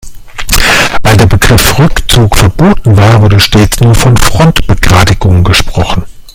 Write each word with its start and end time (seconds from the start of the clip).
Weil 1.03 1.15
der 1.15 1.27
Begriff 1.27 1.77
Rückzug 1.77 2.35
verboten 2.35 2.97
war, 2.97 3.21
wurde 3.21 3.39
stets 3.39 3.81
nur 3.81 3.93
von 3.93 4.17
Frontbegradigung 4.17 5.43
gesprochen. 5.43 6.05